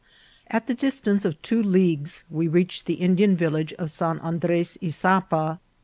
At 0.47 0.65
the 0.65 0.73
distance 0.73 1.25
of 1.25 1.39
two 1.43 1.61
leagues 1.61 2.23
we 2.31 2.47
reached 2.47 2.87
the 2.87 2.95
Indian 2.95 3.37
village 3.37 3.71
of 3.73 3.91
San 3.91 4.17
Andres 4.21 4.75
Isapa. 4.81 5.59